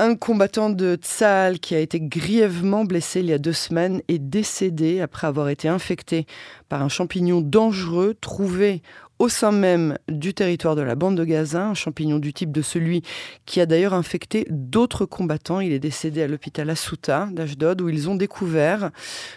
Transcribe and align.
Un 0.00 0.14
combattant 0.14 0.70
de 0.70 0.94
Tsal 0.94 1.58
qui 1.58 1.74
a 1.74 1.80
été 1.80 1.98
grièvement 1.98 2.84
blessé 2.84 3.18
il 3.18 3.26
y 3.26 3.32
a 3.32 3.38
deux 3.38 3.52
semaines 3.52 4.00
est 4.06 4.20
décédé 4.20 5.00
après 5.00 5.26
avoir 5.26 5.48
été 5.48 5.66
infecté 5.66 6.24
par 6.68 6.82
un 6.82 6.88
champignon 6.88 7.40
dangereux 7.40 8.14
trouvé 8.20 8.80
au 9.18 9.28
sein 9.28 9.52
même 9.52 9.98
du 10.08 10.34
territoire 10.34 10.76
de 10.76 10.82
la 10.82 10.94
bande 10.94 11.16
de 11.16 11.24
Gaza, 11.24 11.66
un 11.66 11.74
champignon 11.74 12.18
du 12.18 12.32
type 12.32 12.52
de 12.52 12.62
celui 12.62 13.02
qui 13.46 13.60
a 13.60 13.66
d'ailleurs 13.66 13.94
infecté 13.94 14.46
d'autres 14.50 15.06
combattants. 15.06 15.60
Il 15.60 15.72
est 15.72 15.78
décédé 15.78 16.22
à 16.22 16.28
l'hôpital 16.28 16.70
Asuta 16.70 17.28
d'Ashdod 17.32 17.80
où 17.80 17.88
ils 17.88 18.08
ont 18.08 18.14
découvert 18.14 18.90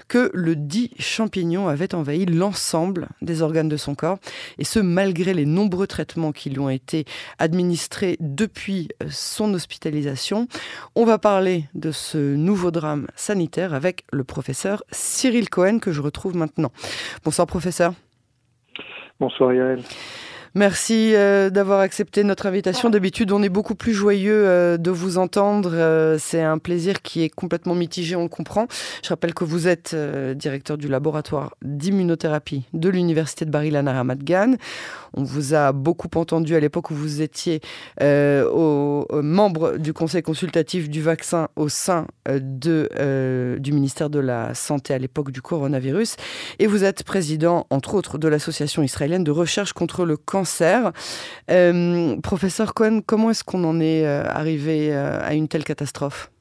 que 0.08 0.30
le 0.34 0.56
dit 0.56 0.92
champignon 1.00 1.68
avait 1.68 1.96
envahi 1.96 2.26
l'ensemble 2.26 3.10
des 3.22 3.42
organes 3.42 3.70
de 3.70 3.78
son 3.78 3.96
corps 3.96 4.20
et 4.58 4.64
ce 4.64 4.80
malgré 4.80 5.34
les 5.34 5.46
nombreux 5.46 5.88
traitements 5.88 6.32
qui 6.32 6.50
lui 6.50 6.60
ont 6.60 6.70
été 6.70 7.06
administrés 7.40 8.18
depuis 8.20 8.90
son 9.10 9.54
hospitalisation. 9.54 10.48
On 10.96 11.06
va 11.06 11.18
parler 11.18 11.66
de 11.74 11.92
ce 11.92 12.36
nouveau 12.36 12.72
drame 12.72 13.08
sanitaire 13.16 13.74
avec 13.74 14.06
le 14.12 14.24
professeur 14.24 14.84
Cyril 14.92 15.50
Cohen 15.50 15.80
que 15.80 15.92
je 15.92 16.02
retrouve 16.02 16.36
maintenant. 16.36 16.72
Bonsoir 17.24 17.48
professeur. 17.48 17.94
Bonsoir 19.22 19.54
Yael. 19.54 19.84
Merci 20.54 21.16
euh, 21.16 21.50
d'avoir 21.50 21.80
accepté 21.80 22.26
notre 22.26 22.46
invitation. 22.46 22.90
D'habitude, 22.90 23.32
on 23.32 23.42
est 23.42 23.48
beaucoup 23.48 23.74
plus 23.74 23.94
joyeux 23.94 24.46
euh, 24.46 24.76
de 24.76 24.92
vous 24.92 25.18
entendre. 25.18 25.72
Euh, 25.74 26.18
c'est 26.20 26.42
un 26.42 26.58
plaisir 26.58 27.02
qui 27.02 27.24
est 27.24 27.30
complètement 27.30 27.74
mitigé, 27.74 28.18
on 28.18 28.24
le 28.24 28.28
comprend. 28.28 28.68
Je 29.02 29.08
rappelle 29.08 29.34
que 29.34 29.46
vous 29.46 29.70
êtes 29.70 29.96
directeur 30.36 30.78
du 30.78 30.90
laboratoire 30.90 31.56
d'immunothérapie 31.62 32.64
de 32.74 32.90
l'université 32.90 33.46
de 33.46 33.50
Bari 33.50 33.72
Lar 33.72 34.06
Gan. 34.18 34.56
On 35.14 35.24
vous 35.24 35.54
a 35.54 35.72
beaucoup 35.72 36.10
entendu 36.16 36.56
à 36.56 36.60
l'époque 36.60 36.92
où 36.92 36.96
vous 36.96 37.22
étiez 37.22 37.62
au, 38.02 39.06
membre 39.12 39.78
du 39.78 39.94
conseil 39.94 40.22
consultatif 40.22 40.90
du 40.90 41.02
vaccin 41.02 41.48
au 41.56 41.70
sein 41.70 42.08
de, 42.30 43.58
du 43.60 43.72
ministère 43.72 44.10
de 44.10 44.20
la 44.20 44.54
Santé 44.54 44.94
à 44.94 44.98
l'époque 44.98 45.32
du 45.32 45.42
coronavirus. 45.42 46.16
Et 46.60 46.68
vous 46.68 46.84
êtes 46.84 47.04
président, 47.04 47.68
entre 47.70 47.94
autres, 47.96 48.18
de 48.18 48.28
l'association 48.28 48.84
israélienne 48.84 49.24
de 49.24 49.32
recherche 49.32 49.74
contre 49.74 50.06
le 50.06 50.18
cancer 50.18 50.41
euh, 51.50 52.16
professeur 52.22 52.74
Cohen, 52.74 53.02
comment 53.06 53.30
est-ce 53.30 53.44
qu'on 53.44 53.64
en 53.64 53.80
est 53.80 54.06
euh, 54.06 54.24
arrivé 54.26 54.94
euh, 54.94 55.20
à 55.22 55.34
une 55.34 55.48
telle 55.48 55.64
catastrophe? 55.64 56.32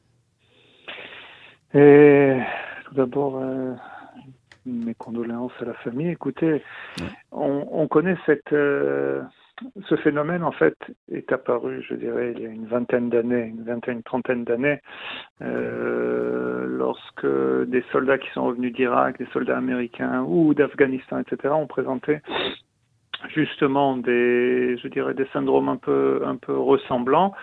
Tout 1.73 2.95
d'abord, 2.95 3.41
mes 4.67 4.95
condoléances 4.95 5.53
à 5.61 5.67
la 5.67 5.75
famille. 5.75 6.09
Écoutez, 6.09 6.63
on, 7.31 7.87
connaît 7.87 8.17
cette, 8.27 8.51
ce 8.51 9.97
phénomène, 10.03 10.43
en 10.43 10.51
fait, 10.51 10.77
est 11.13 11.31
apparu, 11.31 11.85
je 11.89 11.95
dirais, 11.95 12.33
il 12.35 12.43
y 12.43 12.47
a 12.47 12.49
une 12.49 12.67
vingtaine 12.67 13.09
d'années, 13.09 13.45
une 13.45 13.63
vingtaine, 13.63 13.99
une 13.99 14.03
trentaine 14.03 14.43
d'années, 14.43 14.81
lorsque 15.41 17.27
des 17.69 17.85
soldats 17.93 18.19
qui 18.19 18.31
sont 18.35 18.47
revenus 18.47 18.73
d'Irak, 18.73 19.19
des 19.19 19.29
soldats 19.33 19.59
américains 19.59 20.25
ou 20.27 20.53
d'Afghanistan, 20.55 21.21
etc., 21.21 21.55
ont 21.55 21.69
présenté 21.69 22.19
justement 23.29 23.97
des, 23.97 24.77
je 24.83 24.89
dirais, 24.89 25.15
des 25.15 25.27
syndromes 25.33 25.69
un 25.69 25.77
peu, 25.77 26.23
un 26.27 26.37
peu 26.37 26.57
ressemblants, 26.57 27.35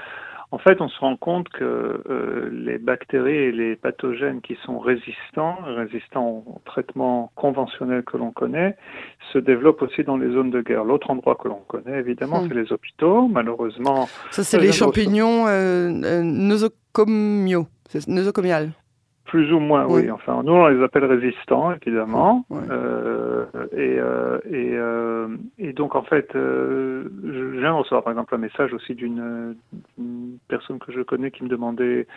en 0.51 0.59
fait, 0.59 0.79
on 0.79 0.87
se 0.87 0.97
rend 0.99 1.17
compte 1.17 1.49
que 1.49 2.01
euh, 2.09 2.49
les 2.53 2.77
bactéries 2.77 3.35
et 3.35 3.51
les 3.51 3.75
pathogènes 3.75 4.39
qui 4.39 4.57
sont 4.65 4.79
résistants, 4.79 5.57
résistants 5.65 6.45
au 6.47 6.61
traitement 6.63 7.31
conventionnel 7.35 8.03
que 8.03 8.15
l'on 8.15 8.31
connaît, 8.31 8.77
se 9.33 9.39
développent 9.39 9.81
aussi 9.81 10.05
dans 10.05 10.15
les 10.15 10.31
zones 10.31 10.49
de 10.49 10.61
guerre. 10.61 10.85
L'autre 10.85 11.11
endroit 11.11 11.35
que 11.35 11.49
l'on 11.49 11.61
connaît, 11.67 11.99
évidemment, 11.99 12.41
hmm. 12.41 12.47
c'est 12.47 12.55
les 12.55 12.71
hôpitaux. 12.71 13.27
Malheureusement, 13.27 14.07
ça 14.31 14.45
c'est 14.45 14.59
les 14.59 14.71
champignons 14.71 15.47
euh, 15.47 15.91
euh 16.05 16.21
nosocomiaux, 16.23 17.67
nosocomiales. 18.07 18.71
Plus 19.27 19.51
ou 19.53 19.59
moins, 19.59 19.85
oui. 19.85 20.09
Enfin, 20.09 20.41
nous, 20.43 20.53
on 20.53 20.67
les 20.67 20.81
appelle 20.81 21.03
résistants, 21.03 21.73
évidemment. 21.73 22.45
Euh, 22.71 23.45
et, 23.73 23.97
euh, 23.99 24.39
et, 24.49 24.71
euh, 24.73 25.27
et, 25.57 25.73
donc, 25.73 25.95
en 25.95 26.01
fait, 26.01 26.33
euh, 26.35 27.09
je 27.23 27.59
viens 27.59 27.73
de 27.73 27.79
recevoir, 27.79 28.03
par 28.03 28.13
exemple, 28.13 28.33
un 28.33 28.39
message 28.39 28.73
aussi 28.73 28.95
d'une 28.95 29.55
personne 30.47 30.79
que 30.79 30.91
je 30.91 31.01
connais 31.01 31.31
qui 31.31 31.43
me 31.43 31.49
demandait 31.49 32.07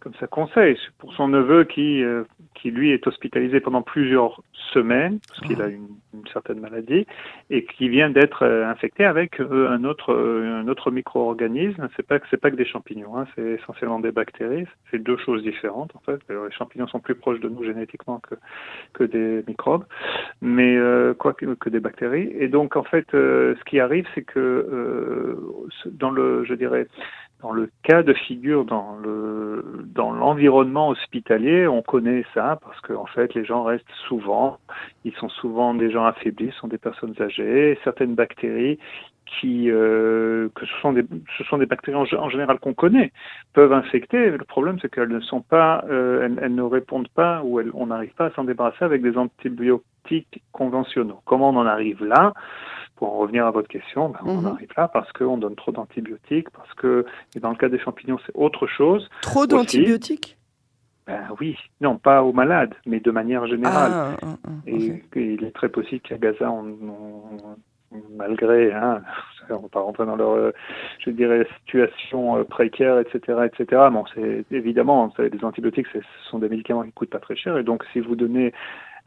comme 0.00 0.14
ça 0.20 0.26
conseil 0.26 0.78
pour 0.98 1.12
son 1.14 1.28
neveu 1.28 1.64
qui, 1.64 2.02
euh, 2.02 2.24
qui 2.54 2.70
lui, 2.70 2.92
est 2.92 3.06
hospitalisé 3.06 3.60
pendant 3.60 3.82
plusieurs 3.82 4.42
semaines, 4.72 5.18
parce 5.28 5.40
qu'il 5.40 5.60
a 5.60 5.66
ah. 5.66 5.68
une, 5.68 5.88
une, 6.14 6.26
certaine 6.32 6.60
maladie, 6.60 7.06
et 7.50 7.64
qui 7.64 7.88
vient 7.88 8.10
d'être 8.10 8.44
infecté 8.44 9.04
avec 9.04 9.40
un 9.40 9.84
autre, 9.84 10.14
un 10.14 10.68
autre 10.68 10.90
micro-organisme. 10.90 11.88
C'est 11.96 12.06
pas, 12.06 12.18
c'est 12.30 12.40
pas 12.40 12.50
que 12.50 12.56
des 12.56 12.66
champignons, 12.66 13.18
hein, 13.18 13.26
c'est 13.34 13.58
essentiellement 13.60 13.98
des 13.98 14.12
bactéries. 14.12 14.66
C'est 14.90 15.02
deux 15.02 15.16
choses 15.16 15.42
différentes, 15.42 15.94
en 15.96 16.00
fait 16.00 16.20
champignons 16.50 16.86
sont 16.86 17.00
plus 17.00 17.14
proches 17.14 17.40
de 17.40 17.48
nous 17.48 17.64
génétiquement 17.64 18.20
que, 18.20 18.34
que 18.92 19.04
des 19.04 19.44
microbes, 19.46 19.84
mais 20.40 20.76
euh, 20.76 21.14
quoi 21.14 21.32
que, 21.32 21.54
que, 21.54 21.70
des 21.70 21.80
bactéries. 21.80 22.30
Et 22.38 22.48
donc, 22.48 22.76
en 22.76 22.84
fait, 22.84 23.06
euh, 23.14 23.54
ce 23.58 23.64
qui 23.64 23.80
arrive, 23.80 24.06
c'est 24.14 24.22
que 24.22 24.38
euh, 24.38 25.36
dans 25.86 26.10
le, 26.10 26.44
je 26.44 26.54
dirais, 26.54 26.86
dans 27.40 27.52
le 27.52 27.67
cas 27.82 28.02
de 28.02 28.12
figure 28.12 28.64
dans 28.64 28.96
le 28.96 29.84
dans 29.86 30.12
l'environnement 30.12 30.88
hospitalier, 30.88 31.66
on 31.66 31.82
connaît 31.82 32.24
ça 32.34 32.58
parce 32.62 32.80
que 32.80 32.92
en 32.92 33.06
fait 33.06 33.34
les 33.34 33.44
gens 33.44 33.64
restent 33.64 33.84
souvent, 34.08 34.58
ils 35.04 35.14
sont 35.14 35.28
souvent 35.28 35.74
des 35.74 35.90
gens 35.90 36.04
affaiblis, 36.04 36.52
sont 36.60 36.68
des 36.68 36.78
personnes 36.78 37.14
âgées, 37.20 37.78
certaines 37.84 38.14
bactéries 38.14 38.78
qui, 39.40 39.70
euh, 39.70 40.48
que 40.54 40.66
ce 40.66 40.72
sont 40.80 40.92
des, 40.92 41.04
ce 41.36 41.44
sont 41.44 41.58
des 41.58 41.66
bactéries 41.66 41.96
en, 41.96 42.28
général 42.30 42.58
qu'on 42.58 42.74
connaît, 42.74 43.12
peuvent 43.52 43.72
infecter. 43.72 44.30
Le 44.30 44.44
problème, 44.44 44.78
c'est 44.80 44.90
qu'elles 44.90 45.08
ne 45.08 45.20
sont 45.20 45.42
pas, 45.42 45.84
euh, 45.90 46.28
elles, 46.40 46.54
ne 46.54 46.62
répondent 46.62 47.08
pas 47.08 47.42
ou 47.44 47.60
elles, 47.60 47.70
on 47.74 47.86
n'arrive 47.86 48.14
pas 48.14 48.26
à 48.26 48.30
s'en 48.30 48.44
débarrasser 48.44 48.84
avec 48.84 49.02
des 49.02 49.16
antibiotiques 49.16 50.42
conventionnels. 50.52 51.14
Comment 51.24 51.50
on 51.50 51.56
en 51.56 51.66
arrive 51.66 52.04
là? 52.04 52.32
Pour 52.98 53.14
en 53.14 53.18
revenir 53.18 53.46
à 53.46 53.52
votre 53.52 53.68
question, 53.68 54.08
ben, 54.08 54.18
on 54.24 54.38
en 54.38 54.40
mhm. 54.42 54.46
arrive 54.46 54.72
là 54.76 54.88
parce 54.88 55.10
qu'on 55.12 55.38
donne 55.38 55.54
trop 55.54 55.70
d'antibiotiques, 55.70 56.50
parce 56.50 56.72
que 56.74 57.06
et 57.36 57.40
dans 57.40 57.50
le 57.50 57.56
cas 57.56 57.68
des 57.68 57.78
champignons, 57.78 58.18
c'est 58.26 58.34
autre 58.34 58.66
chose. 58.66 59.08
Trop 59.22 59.46
d'antibiotiques? 59.46 60.36
ben 61.06 61.22
oui, 61.40 61.56
non, 61.80 61.96
pas 61.96 62.22
aux 62.22 62.34
malades, 62.34 62.74
mais 62.84 63.00
de 63.00 63.10
manière 63.10 63.46
générale. 63.46 63.92
Ah, 63.94 64.16
ah, 64.20 64.26
ah, 64.44 64.50
et, 64.66 65.02
il 65.16 65.42
est 65.42 65.54
très 65.54 65.70
possible 65.70 66.02
qu'à 66.02 66.18
Gaza, 66.18 66.50
on, 66.50 66.76
malgré, 68.14 68.72
hein, 68.74 69.00
on 69.50 69.56
va 69.56 69.68
pas 69.68 69.80
rentrer 69.80 70.04
dans 70.04 70.16
leur, 70.16 70.32
euh, 70.32 70.52
je 70.98 71.10
dirais, 71.10 71.46
situation 71.64 72.36
euh, 72.36 72.44
précaire, 72.44 72.98
etc., 72.98 73.38
etc. 73.46 73.82
Bon, 73.90 74.04
c'est 74.14 74.44
évidemment, 74.50 75.10
des 75.18 75.44
antibiotiques, 75.44 75.86
ce 75.94 76.00
sont 76.30 76.40
des 76.40 76.50
médicaments 76.50 76.82
qui 76.82 76.92
coûtent 76.92 77.08
pas 77.08 77.20
très 77.20 77.36
cher, 77.36 77.56
et 77.56 77.62
donc 77.62 77.84
si 77.94 78.00
vous 78.00 78.14
donnez 78.14 78.52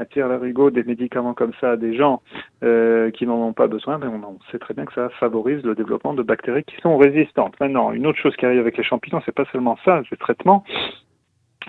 à 0.01 0.05
tir 0.05 0.27
larigot 0.27 0.71
des 0.71 0.83
médicaments 0.83 1.33
comme 1.33 1.53
ça 1.61 1.71
à 1.71 1.77
des 1.77 1.95
gens 1.95 2.21
euh, 2.63 3.11
qui 3.11 3.27
n'en 3.27 3.35
ont 3.35 3.53
pas 3.53 3.67
besoin, 3.67 3.99
ben 3.99 4.09
on, 4.09 4.39
sait 4.51 4.59
très 4.59 4.73
bien 4.73 4.85
que 4.85 4.93
ça 4.93 5.09
favorise 5.19 5.63
le 5.63 5.75
développement 5.75 6.13
de 6.13 6.23
bactéries 6.23 6.63
qui 6.63 6.75
sont 6.81 6.97
résistantes. 6.97 7.59
Maintenant, 7.59 7.91
une 7.91 8.07
autre 8.07 8.17
chose 8.17 8.35
qui 8.35 8.45
arrive 8.45 8.59
avec 8.59 8.77
les 8.77 8.83
champignons, 8.83 9.21
c'est 9.25 9.35
pas 9.35 9.45
seulement 9.51 9.77
ça, 9.85 10.01
le 10.09 10.17
traitement, 10.17 10.63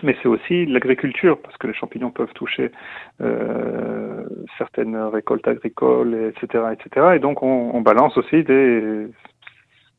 mais 0.03 0.17
c'est 0.23 0.29
aussi 0.29 0.65
l'agriculture, 0.65 1.39
parce 1.43 1.57
que 1.59 1.67
les 1.67 1.75
champignons 1.75 2.11
peuvent 2.11 2.33
toucher 2.33 2.73
euh, 3.21 4.25
certaines 4.57 4.97
récoltes 4.97 5.47
agricoles, 5.47 6.33
etc., 6.35 6.65
etc. 6.73 7.09
Et 7.17 7.19
donc 7.19 7.43
on, 7.43 7.71
on 7.75 7.83
balance 7.83 8.17
aussi 8.17 8.43
des, 8.45 9.09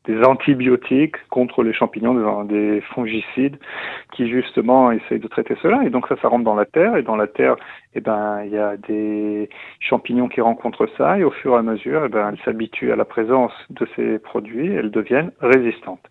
des 0.06 0.22
antibiotiques 0.22 1.16
contre 1.30 1.62
les 1.62 1.72
champignons, 1.72 2.44
des, 2.44 2.80
fongicides 2.94 3.56
qui 4.12 4.28
justement 4.28 4.90
essayent 4.92 5.18
de 5.18 5.28
traiter 5.28 5.56
cela. 5.62 5.82
Et 5.84 5.90
donc 5.90 6.06
ça, 6.08 6.16
ça 6.20 6.28
rentre 6.28 6.44
dans 6.44 6.54
la 6.54 6.66
terre. 6.66 6.96
Et 6.96 7.02
dans 7.02 7.16
la 7.16 7.26
terre, 7.26 7.56
eh 7.94 8.00
ben, 8.00 8.42
il 8.44 8.52
y 8.52 8.58
a 8.58 8.76
des 8.76 9.48
champignons 9.80 10.28
qui 10.28 10.40
rencontrent 10.40 10.88
ça. 10.98 11.18
Et 11.18 11.24
au 11.24 11.30
fur 11.30 11.54
et 11.54 11.58
à 11.58 11.62
mesure, 11.62 12.04
eh 12.04 12.08
ben, 12.08 12.30
elles 12.30 12.44
s'habituent 12.44 12.92
à 12.92 12.96
la 12.96 13.04
présence 13.04 13.52
de 13.70 13.86
ces 13.96 14.18
produits. 14.18 14.72
Elles 14.72 14.90
deviennent 14.90 15.32
résistantes. 15.40 16.06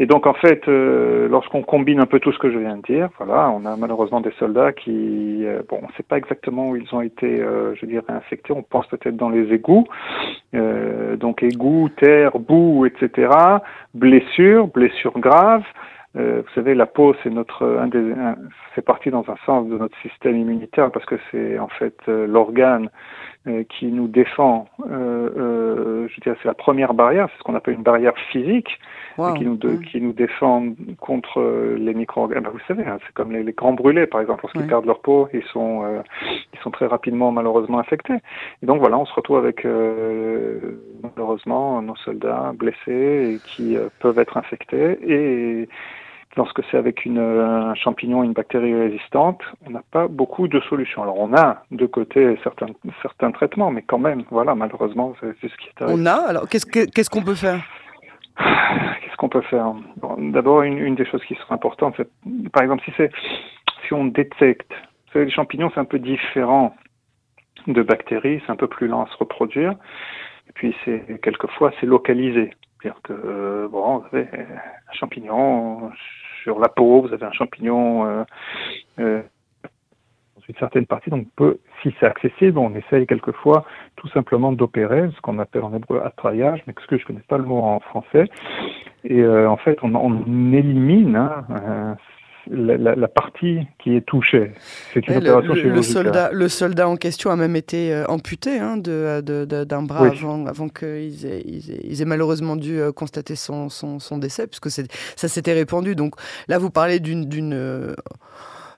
Et 0.00 0.06
donc 0.06 0.26
en 0.26 0.34
fait, 0.34 0.68
euh, 0.68 1.28
lorsqu'on 1.28 1.62
combine 1.62 1.98
un 1.98 2.06
peu 2.06 2.20
tout 2.20 2.30
ce 2.32 2.38
que 2.38 2.52
je 2.52 2.58
viens 2.58 2.76
de 2.76 2.82
dire, 2.82 3.08
voilà, 3.18 3.50
on 3.50 3.64
a 3.66 3.76
malheureusement 3.76 4.20
des 4.20 4.30
soldats 4.38 4.72
qui, 4.72 5.44
euh, 5.44 5.62
bon, 5.68 5.80
on 5.82 5.88
ne 5.88 5.92
sait 5.96 6.04
pas 6.04 6.18
exactement 6.18 6.70
où 6.70 6.76
ils 6.76 6.94
ont 6.94 7.00
été, 7.00 7.40
euh, 7.40 7.74
je 7.74 7.84
dirais, 7.84 8.04
infectés. 8.08 8.52
On 8.52 8.62
pense 8.62 8.86
peut-être 8.86 9.16
dans 9.16 9.28
les 9.28 9.52
égouts, 9.52 9.86
donc 10.52 11.42
égouts, 11.42 11.88
terre, 11.96 12.38
boue, 12.38 12.86
etc. 12.86 13.30
Blessures, 13.94 14.68
blessures 14.68 15.18
graves. 15.18 15.64
vous 16.14 16.52
savez, 16.54 16.74
la 16.74 16.86
peau, 16.86 17.14
c'est 17.22 17.30
notre, 17.30 17.66
un 17.66 17.88
des, 17.88 18.14
fait 18.74 18.82
partie 18.82 19.10
dans 19.10 19.24
un 19.28 19.36
sens 19.44 19.68
de 19.68 19.76
notre 19.76 19.96
système 19.98 20.36
immunitaire 20.36 20.90
parce 20.92 21.04
que 21.06 21.16
c'est 21.30 21.58
en 21.58 21.68
fait 21.68 21.96
l'organe 22.06 22.88
qui 23.68 23.86
nous 23.86 24.08
défend. 24.08 24.68
je 24.88 26.20
dirais, 26.20 26.36
c'est 26.40 26.48
la 26.48 26.54
première 26.54 26.94
barrière, 26.94 27.28
c'est 27.30 27.38
ce 27.38 27.42
qu'on 27.42 27.56
appelle 27.56 27.74
une 27.74 27.82
barrière 27.82 28.16
physique 28.30 28.78
qui, 29.36 29.44
nous 29.44 29.58
qui 29.80 30.00
nous 30.00 30.12
défendent 30.12 30.76
contre 31.00 31.40
euh, 31.40 31.76
les 31.78 31.94
micro-organismes. 31.94 32.46
Ah 32.46 32.50
bah, 32.50 32.56
vous 32.58 32.66
savez, 32.68 32.88
hein, 32.88 32.98
c'est 33.04 33.12
comme 33.14 33.32
les, 33.32 33.52
grands 33.52 33.72
brûlés, 33.72 34.06
par 34.06 34.20
exemple, 34.20 34.42
lorsqu'ils 34.44 34.66
perdent 34.66 34.86
leur 34.86 35.00
peau, 35.00 35.28
ils 35.32 35.42
sont, 35.52 35.84
euh, 35.84 36.02
ils 36.54 36.58
sont 36.60 36.70
très 36.70 36.86
rapidement 36.86 37.32
malheureusement 37.32 37.78
infectés. 37.78 38.18
Et 38.62 38.66
donc 38.66 38.78
voilà, 38.78 38.98
on 38.98 39.06
se 39.06 39.14
retrouve 39.14 39.38
avec 39.38 39.64
euh, 39.64 40.80
malheureusement 41.02 41.82
nos 41.82 41.96
soldats 41.96 42.52
blessés 42.54 43.34
et 43.34 43.38
qui 43.44 43.76
peuvent 44.00 44.18
être 44.18 44.36
infectés. 44.36 44.98
Et 45.02 45.68
lorsque 46.36 46.62
c'est 46.70 46.76
avec 46.76 47.04
une, 47.04 47.18
un 47.18 47.74
champignon, 47.74 48.22
une 48.22 48.32
bactérie 48.32 48.74
résistante, 48.74 49.40
on 49.66 49.70
n'a 49.70 49.82
pas 49.90 50.06
beaucoup 50.06 50.46
de 50.46 50.60
solutions. 50.60 51.02
Alors 51.02 51.18
on 51.18 51.34
a 51.34 51.64
de 51.70 51.86
côté 51.86 52.38
certains, 52.44 52.68
certains 53.02 53.32
traitements, 53.32 53.70
mais 53.70 53.82
quand 53.82 53.98
même, 53.98 54.22
voilà, 54.30 54.54
malheureusement, 54.54 55.14
c'est 55.20 55.48
ce 55.48 55.56
qui 55.56 55.68
est 55.68 55.82
On 55.82 56.06
a? 56.06 56.14
Alors 56.14 56.48
qu'est-ce 56.48 56.66
qu'est-ce 56.66 57.10
qu'on 57.10 57.22
peut 57.22 57.34
faire? 57.34 57.60
Qu'est-ce 58.38 59.16
qu'on 59.16 59.28
peut 59.28 59.42
faire? 59.42 59.74
D'abord, 60.18 60.62
une, 60.62 60.78
une, 60.78 60.94
des 60.94 61.04
choses 61.04 61.24
qui 61.24 61.34
serait 61.34 61.54
importante, 61.54 61.94
c'est, 61.96 62.08
par 62.50 62.62
exemple, 62.62 62.82
si 62.84 62.92
c'est 62.96 63.10
si 63.86 63.94
on 63.94 64.04
détecte, 64.04 64.70
vous 64.70 65.12
savez, 65.12 65.24
les 65.24 65.30
champignons, 65.30 65.70
c'est 65.72 65.80
un 65.80 65.84
peu 65.84 65.98
différent 65.98 66.74
de 67.66 67.82
bactéries, 67.82 68.42
c'est 68.44 68.52
un 68.52 68.56
peu 68.56 68.68
plus 68.68 68.86
lent 68.86 69.04
à 69.04 69.06
se 69.08 69.16
reproduire. 69.16 69.72
Et 70.48 70.52
puis, 70.52 70.74
c'est 70.84 71.20
quelquefois, 71.22 71.72
c'est 71.80 71.86
localisé. 71.86 72.50
C'est-à-dire 72.80 73.00
que, 73.02 73.12
euh, 73.12 73.68
bon, 73.68 73.98
vous 73.98 74.16
avez 74.16 74.28
un 74.30 74.92
champignon 74.92 75.90
sur 76.42 76.58
la 76.58 76.68
peau, 76.68 77.02
vous 77.02 77.12
avez 77.12 77.26
un 77.26 77.32
champignon 77.32 78.06
euh, 78.06 78.24
euh, 79.00 79.22
une 80.48 80.56
certaine 80.56 80.86
partie. 80.86 81.10
Donc, 81.10 81.26
peut, 81.36 81.58
si 81.82 81.94
c'est 82.00 82.06
accessible, 82.06 82.58
on 82.58 82.74
essaye 82.74 83.06
quelquefois 83.06 83.64
tout 83.96 84.08
simplement 84.08 84.52
d'opérer, 84.52 85.10
ce 85.14 85.20
qu'on 85.20 85.38
appelle 85.38 85.62
en 85.62 85.74
hébreu 85.74 86.00
attraillage, 86.04 86.62
mais 86.66 86.72
que 86.72 86.98
je 86.98 87.04
connais 87.04 87.24
pas 87.28 87.38
le 87.38 87.44
mot 87.44 87.58
en 87.58 87.80
français. 87.80 88.24
Et 89.04 89.24
en 89.26 89.56
fait, 89.56 89.78
on, 89.82 89.94
on 89.94 90.52
élimine 90.52 91.16
hein, 91.16 91.96
la, 92.50 92.94
la, 92.94 93.08
partie 93.08 93.60
qui 93.78 93.94
est 93.94 94.06
touchée. 94.06 94.52
C'est 94.92 95.06
une 95.06 95.18
opération 95.18 95.54
le, 95.54 95.70
le 95.70 95.82
soldat, 95.82 96.30
le 96.32 96.48
soldat 96.48 96.88
en 96.88 96.96
question 96.96 97.30
a 97.30 97.36
même 97.36 97.56
été 97.56 97.92
euh, 97.92 98.06
amputé 98.06 98.58
hein, 98.58 98.76
d'un 98.76 99.20
de, 99.22 99.44
de, 99.44 99.86
bras 99.86 100.06
avant, 100.06 100.46
avant 100.46 100.68
qu'ils 100.68 101.26
aient, 101.26 101.42
ils 101.44 102.02
aient, 102.02 102.06
malheureusement 102.06 102.56
dû 102.56 102.80
euh, 102.80 102.92
constater 102.92 103.36
son, 103.36 103.68
son, 103.68 103.98
son 103.98 104.18
décès, 104.18 104.46
puisque 104.46 104.70
ça 104.70 105.28
s'était 105.28 105.52
répandu. 105.52 105.94
Donc 105.94 106.14
là, 106.48 106.58
vous 106.58 106.70
parlez 106.70 107.00
d'une... 107.00 107.94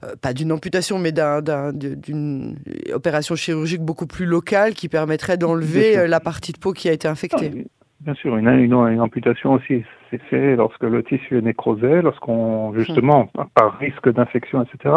Euh, 0.03 0.15
pas 0.21 0.33
d'une 0.33 0.53
amputation, 0.53 0.99
mais 0.99 1.13
d'une 1.13 2.57
opération 2.93 3.35
chirurgique 3.37 3.83
beaucoup 3.83 4.07
plus 4.07 4.27
locale 4.27 4.75
qui 4.75 4.89
permettrait 4.89 5.37
d'enlever 5.37 6.07
la 6.09 6.21
partie 6.21 6.53
de 6.53 6.59
peau 6.59 6.73
qui 6.73 6.89
a 6.89 6.93
été 6.93 7.07
infectée. 7.09 7.51
Ah, 7.55 7.71
Bien 8.01 8.15
sûr, 8.15 8.35
une, 8.39 8.49
une, 8.49 8.73
une 8.73 9.01
amputation 9.01 9.53
aussi, 9.53 9.85
c'est 10.11 10.23
fait 10.23 10.57
lorsque 10.57 10.85
le 10.85 11.03
tissu 11.03 11.37
est 11.37 11.43
nécrosé, 11.43 12.01
lorsqu'on 12.01 12.73
justement 12.73 13.31
par 13.55 13.79
risque 13.79 14.11
d'infection, 14.11 14.63
etc. 14.63 14.95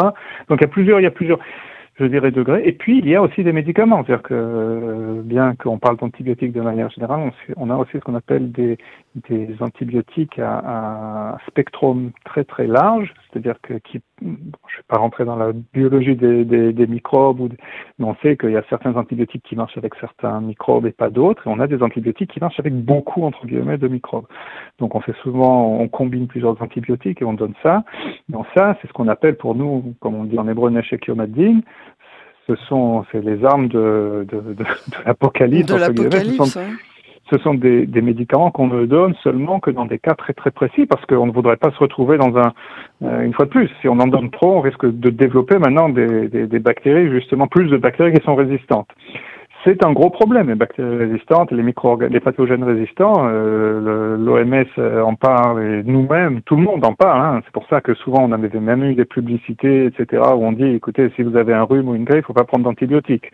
Donc 0.48 0.60
il 0.60 0.62
y 0.62 0.64
a 0.64 0.68
plusieurs, 0.68 1.00
il 1.00 1.02
y 1.02 1.06
a 1.06 1.10
plusieurs 1.10 1.38
je 1.98 2.06
dirais, 2.06 2.30
degrés. 2.30 2.62
Et 2.64 2.72
puis, 2.72 2.98
il 2.98 3.08
y 3.08 3.14
a 3.14 3.22
aussi 3.22 3.44
des 3.44 3.52
médicaments. 3.52 4.04
C'est-à-dire 4.04 4.22
que, 4.22 5.22
bien 5.24 5.54
qu'on 5.54 5.78
parle 5.78 5.96
d'antibiotiques 5.96 6.52
de 6.52 6.60
manière 6.60 6.90
générale, 6.90 7.32
on, 7.56 7.70
a 7.70 7.76
aussi 7.76 7.92
ce 7.92 7.98
qu'on 7.98 8.16
appelle 8.16 8.50
des, 8.50 8.78
des 9.28 9.54
antibiotiques 9.60 10.38
à, 10.38 11.34
à, 11.34 11.38
spectrum 11.46 12.10
très 12.24 12.44
très 12.44 12.66
large. 12.66 13.14
C'est-à-dire 13.30 13.54
que, 13.62 13.74
qui, 13.74 14.00
je 14.20 14.26
ne 14.26 14.32
vais 14.32 14.84
pas 14.88 14.98
rentrer 14.98 15.24
dans 15.24 15.36
la 15.36 15.52
biologie 15.52 16.16
des, 16.16 16.44
des, 16.44 16.72
des 16.72 16.86
microbes, 16.86 17.40
ou 17.40 17.48
mais 17.98 18.06
on 18.06 18.16
sait 18.16 18.36
qu'il 18.36 18.50
y 18.50 18.56
a 18.56 18.64
certains 18.68 18.94
antibiotiques 18.96 19.44
qui 19.44 19.54
marchent 19.54 19.78
avec 19.78 19.94
certains 20.00 20.40
microbes 20.40 20.86
et 20.86 20.92
pas 20.92 21.10
d'autres. 21.10 21.46
Et 21.46 21.50
on 21.50 21.60
a 21.60 21.66
des 21.66 21.82
antibiotiques 21.82 22.32
qui 22.32 22.40
marchent 22.40 22.58
avec 22.58 22.74
beaucoup, 22.74 23.22
entre 23.22 23.46
guillemets, 23.46 23.78
de 23.78 23.88
microbes. 23.88 24.26
Donc, 24.78 24.94
on 24.94 25.00
fait 25.00 25.14
souvent, 25.22 25.68
on 25.78 25.88
combine 25.88 26.26
plusieurs 26.26 26.60
antibiotiques 26.60 27.22
et 27.22 27.24
on 27.24 27.34
donne 27.34 27.54
ça. 27.62 27.84
Donc, 28.28 28.46
ça, 28.56 28.76
c'est 28.80 28.88
ce 28.88 28.92
qu'on 28.92 29.08
appelle 29.08 29.36
pour 29.36 29.54
nous, 29.54 29.94
comme 30.00 30.14
on 30.14 30.24
dit 30.24 30.38
en 30.38 30.48
hébreu, 30.48 30.70
neshekiomadin 30.70 31.60
ce 32.46 32.56
sont 32.68 33.06
c'est 33.10 33.22
les 33.22 33.42
armes 33.44 33.68
de, 33.68 34.26
de, 34.30 34.40
de, 34.40 34.52
de 34.52 34.64
l'apocalypse. 35.06 35.72
De 35.72 35.76
l'apocalypse. 35.76 36.58
Ce 37.30 37.38
sont 37.38 37.54
des, 37.54 37.86
médicaments 38.02 38.50
qu'on 38.50 38.66
ne 38.66 38.84
donne 38.86 39.14
seulement 39.22 39.58
que 39.58 39.70
dans 39.70 39.86
des 39.86 39.98
cas 39.98 40.14
très 40.14 40.34
très 40.34 40.50
précis 40.50 40.86
parce 40.86 41.04
qu'on 41.06 41.26
ne 41.26 41.32
voudrait 41.32 41.56
pas 41.56 41.70
se 41.70 41.78
retrouver 41.78 42.18
dans 42.18 42.36
un 42.36 42.52
euh, 43.02 43.22
une 43.22 43.32
fois 43.32 43.46
de 43.46 43.50
plus. 43.50 43.70
Si 43.80 43.88
on 43.88 43.98
en 43.98 44.06
donne 44.06 44.30
trop 44.30 44.58
on 44.58 44.60
risque 44.60 44.84
de 44.84 45.10
développer 45.10 45.58
maintenant 45.58 45.88
des, 45.88 46.28
des 46.28 46.58
bactéries 46.58 47.10
justement 47.10 47.46
plus 47.46 47.68
de 47.68 47.76
bactéries 47.76 48.12
qui 48.12 48.24
sont 48.24 48.34
résistantes 48.34 48.88
c'est 49.64 49.84
un 49.84 49.92
gros 49.92 50.10
problème, 50.10 50.48
les 50.48 50.54
bactéries 50.54 50.96
résistantes, 50.96 51.50
les 51.50 51.62
micro 51.62 51.98
les 51.98 52.20
pathogènes 52.20 52.64
résistants. 52.64 53.26
Euh, 53.28 54.16
L'OMS 54.16 54.66
euh, 54.78 55.00
en 55.00 55.14
parle 55.14 55.62
et 55.62 55.82
nous-mêmes, 55.82 56.42
tout 56.42 56.56
le 56.56 56.62
monde 56.62 56.84
en 56.84 56.94
parle. 56.94 57.20
Hein. 57.20 57.40
C'est 57.44 57.52
pour 57.52 57.66
ça 57.68 57.80
que 57.80 57.94
souvent 57.94 58.24
on 58.24 58.32
avait 58.32 58.48
même 58.60 58.84
eu 58.84 58.94
des 58.94 59.04
publicités, 59.04 59.86
etc., 59.86 60.22
où 60.34 60.44
on 60.44 60.52
dit, 60.52 60.64
écoutez, 60.64 61.10
si 61.16 61.22
vous 61.22 61.36
avez 61.36 61.54
un 61.54 61.62
rhume 61.62 61.88
ou 61.88 61.94
une 61.94 62.04
grippe, 62.04 62.24
il 62.24 62.26
faut 62.26 62.32
pas 62.34 62.44
prendre 62.44 62.64
d'antibiotiques. 62.64 63.30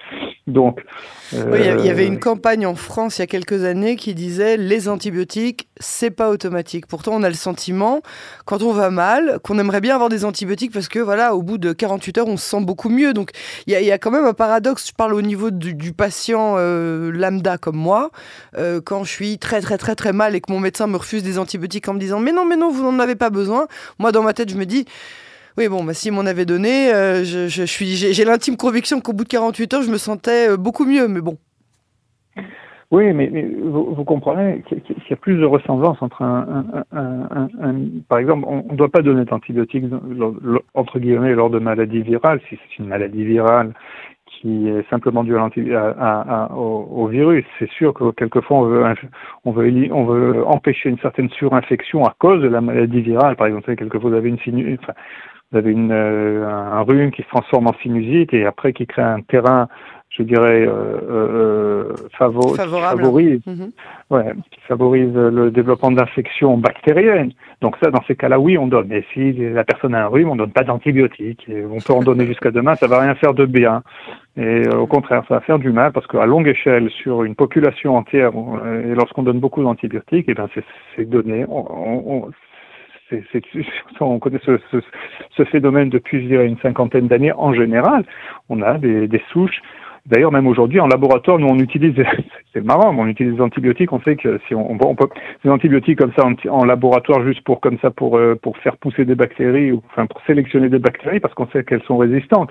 Donc, 0.47 0.85
il 1.33 1.85
y 1.85 1.91
avait 1.91 2.07
une 2.07 2.19
campagne 2.19 2.67
en 2.67 2.75
France 2.75 3.19
il 3.19 3.23
y 3.23 3.25
a 3.25 3.27
quelques 3.27 3.65
années 3.65 3.97
qui 3.97 4.15
disait 4.15 4.57
les 4.57 4.89
antibiotiques, 4.89 5.69
c'est 5.81 6.11
pas 6.11 6.31
automatique. 6.31 6.87
Pourtant, 6.87 7.13
on 7.15 7.23
a 7.23 7.29
le 7.29 7.35
sentiment, 7.35 8.03
quand 8.45 8.63
on 8.63 8.73
va 8.73 8.91
mal, 8.91 9.41
qu'on 9.43 9.59
aimerait 9.59 9.81
bien 9.81 9.95
avoir 9.95 10.11
des 10.11 10.25
antibiotiques 10.25 10.73
parce 10.73 10.89
que 10.89 10.99
voilà, 10.99 11.35
au 11.35 11.43
bout 11.43 11.59
de 11.59 11.73
48 11.73 12.19
heures, 12.19 12.29
on 12.29 12.37
se 12.37 12.49
sent 12.49 12.61
beaucoup 12.61 12.91
mieux. 12.91 13.13
Donc, 13.13 13.31
il 13.67 13.73
y, 13.73 13.91
a 13.91 13.99
quand 13.99 14.11
même 14.11 14.27
un 14.27 14.35
paradoxe. 14.35 14.89
Je 14.89 14.93
parle 14.93 15.15
au 15.15 15.23
niveau 15.23 15.51
du, 15.51 15.75
du 15.75 15.93
patient 15.93 16.55
euh, 16.59 17.11
lambda 17.11 17.59
comme 17.59 17.77
moi. 17.77 18.11
Euh, 18.57 18.81
quand 18.85 19.05
je 19.05 19.11
suis 19.11 19.39
très 19.39 19.61
très 19.61 19.79
très 19.79 19.97
très 19.97 20.13
mal 20.13 20.37
et 20.37 20.41
que 20.41 20.53
mon 20.53 20.61
médecin 20.61 20.87
me 20.87 20.97
refuse 20.97 21.23
des 21.23 21.39
antibiotiques 21.39 21.89
en 21.89 21.95
me 21.95 21.99
disant 21.99 22.21
mais 22.21 22.33
non 22.33 22.45
mais 22.45 22.57
non, 22.57 22.71
vous 22.71 22.83
n'en 22.83 22.99
avez 22.99 23.17
pas 23.17 23.31
besoin. 23.31 23.67
Moi, 23.99 24.13
dans 24.13 24.23
ma 24.23 24.35
tête, 24.35 24.51
je 24.51 24.57
me 24.57 24.67
dis 24.67 24.85
oui, 25.57 25.69
bon, 25.69 25.83
bah, 25.83 25.95
s'il 25.95 26.13
m'en 26.13 26.27
avait 26.27 26.47
donné, 26.47 26.93
euh, 26.93 27.25
je, 27.25 27.65
suis, 27.65 27.97
j'ai, 27.97 28.25
l'intime 28.25 28.57
conviction 28.57 29.01
qu'au 29.01 29.13
bout 29.13 29.25
de 29.25 29.29
48 29.29 29.75
heures, 29.75 29.83
je 29.83 29.91
me 29.91 29.99
sentais 29.99 30.57
beaucoup 30.57 30.85
mieux, 30.85 31.09
mais 31.09 31.21
bon. 31.21 31.39
Oui, 32.91 33.13
mais, 33.13 33.31
vous, 33.63 34.05
comprenez 34.05 34.63
qu'il 34.63 34.83
y 35.09 35.13
a 35.13 35.17
plus 35.17 35.37
de 35.37 35.45
ressemblance 35.45 36.03
entre 36.03 36.23
un, 36.23 36.65
un, 36.91 37.49
un, 37.63 37.75
par 38.09 38.19
exemple, 38.19 38.45
on 38.49 38.65
ne 38.69 38.77
doit 38.77 38.89
pas 38.89 39.03
donner 39.03 39.25
d'antibiotiques 39.25 39.85
entre 40.75 40.99
guillemets 40.99 41.35
lors 41.35 41.51
de 41.51 41.61
maladies 41.61 42.03
virales 42.03 42.41
si 42.49 42.57
c'est 42.57 42.83
une 42.83 42.89
maladie 42.89 43.25
virale 43.25 43.75
qui 44.27 44.69
est 44.69 44.89
simplement 44.91 45.23
due 45.23 45.37
à, 45.37 46.51
au, 46.53 46.89
au, 46.91 47.07
virus. 47.07 47.45
C'est 47.59 47.71
sûr 47.71 47.95
que 47.95 48.11
quelquefois 48.13 48.59
on 48.59 48.63
veut, 48.63 48.85
on 49.45 49.53
veut, 49.53 49.89
on 49.93 50.05
veut 50.05 50.47
empêcher 50.47 50.89
une 50.89 50.99
certaine 50.99 51.29
surinfection 51.31 52.05
à 52.05 52.15
cause 52.19 52.43
de 52.43 52.49
la 52.49 52.61
maladie 52.61 53.03
virale. 53.03 53.37
Par 53.37 53.47
exemple, 53.47 53.77
quelquefois 53.77 54.11
vous 54.11 54.17
avez 54.17 54.31
une 54.31 54.39
sinus, 54.39 54.79
enfin, 54.83 54.95
vous 55.53 55.59
avez 55.59 55.73
une, 55.73 55.93
euh, 55.93 56.49
un 56.49 56.81
rhume 56.83 57.11
qui 57.11 57.23
se 57.23 57.29
transforme 57.29 57.67
en 57.67 57.75
sinusite 57.83 58.33
et 58.33 58.47
après 58.47 58.73
qui 58.73 58.87
crée 58.87 59.03
un 59.03 59.21
terrain, 59.21 59.69
je 60.11 60.25
dirais, 60.25 60.67
euh, 60.67 60.99
euh, 61.09 61.95
favorise, 62.19 63.47
mhm. 63.47 63.71
ouais, 64.11 64.33
qui 64.51 64.61
favorise 64.63 65.15
le 65.15 65.51
développement 65.53 65.93
d'infections 65.93 66.57
bactériennes. 66.57 67.33
Donc 67.61 67.77
ça, 67.81 67.91
dans 67.91 68.03
ces 68.09 68.17
cas-là, 68.17 68.41
oui, 68.41 68.59
on 68.59 68.67
donne. 68.67 68.89
Mais 68.89 69.05
si 69.15 69.33
la 69.33 69.63
personne 69.63 69.95
a 69.95 70.05
un 70.05 70.09
rhume, 70.09 70.31
on 70.31 70.37
donne 70.37 70.51
pas 70.51 70.65
d'antibiotiques. 70.65 71.49
On 71.49 71.79
peut 71.79 71.93
en 71.93 72.03
donner 72.03 72.27
jusqu'à 72.33 72.51
demain, 72.51 72.75
ça 72.75 72.89
va 72.89 73.01
rien 73.01 73.15
faire 73.15 73.35
de 73.35 73.47
bien. 73.47 73.83
Et 74.37 74.69
au 74.69 74.87
contraire, 74.87 75.23
ça 75.29 75.35
va 75.35 75.41
faire 75.43 75.61
du 75.61 75.71
mal 75.71 75.93
parce 75.93 76.07
qu'à 76.09 76.27
longue 76.27 76.49
échelle, 76.49 76.91
sur 76.91 77.23
une 77.23 77.37
population 77.37 77.97
entière, 77.97 78.33
et 78.85 78.95
lorsqu'on 78.95 79.23
donne 79.23 79.39
beaucoup 79.39 79.63
d'antibiotiques, 79.63 80.29
et 80.29 80.33
eh 80.33 80.35
ben 80.35 80.49
c'est 80.97 81.09
donné. 81.09 81.45
On, 81.49 82.25
on, 82.25 82.31
c'est, 83.11 83.43
on 84.01 84.19
connaît 84.19 84.41
ce, 84.45 84.59
ce, 84.71 84.79
ce, 85.37 85.45
phénomène 85.45 85.89
depuis, 85.89 86.23
je 86.23 86.29
dirais, 86.29 86.47
une 86.47 86.59
cinquantaine 86.59 87.09
d'années 87.09 87.33
en 87.33 87.53
général. 87.53 88.05
On 88.49 88.63
a 88.63 88.79
des, 88.79 89.09
des 89.09 89.23
souches 89.33 89.61
D'ailleurs, 90.07 90.33
même 90.33 90.47
aujourd'hui, 90.47 90.81
en 90.81 90.87
laboratoire, 90.87 91.39
nous, 91.39 91.49
on 91.49 91.59
utilise, 91.59 91.95
c'est 92.53 92.65
marrant, 92.65 92.93
mais 92.93 93.03
on 93.03 93.07
utilise 93.07 93.35
des 93.35 93.41
antibiotiques. 93.41 93.93
On 93.93 94.01
sait 94.01 94.17
que 94.17 94.41
si 94.49 94.55
on, 94.55 94.71
on 94.71 94.95
peut, 94.95 95.09
des 95.45 95.51
antibiotiques 95.51 95.99
comme 95.99 96.13
ça 96.17 96.27
en, 96.51 96.65
laboratoire, 96.65 97.25
juste 97.25 97.43
pour, 97.43 97.61
comme 97.61 97.79
ça, 97.81 97.91
pour, 97.91 98.17
euh, 98.17 98.35
pour 98.35 98.57
faire 98.59 98.77
pousser 98.77 99.05
des 99.05 99.15
bactéries, 99.15 99.73
ou 99.73 99.83
enfin, 99.91 100.07
pour 100.07 100.21
sélectionner 100.27 100.69
des 100.69 100.79
bactéries, 100.79 101.21
parce 101.21 101.35
qu'on 101.35 101.49
sait 101.49 101.65
qu'elles 101.65 101.83
sont 101.85 101.99
résistantes. 101.99 102.51